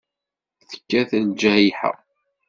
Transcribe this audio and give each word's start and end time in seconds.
Tekkat 0.69 1.11
lǧayḥa. 1.25 1.91